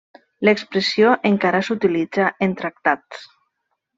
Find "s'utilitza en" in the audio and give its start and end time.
1.67-2.57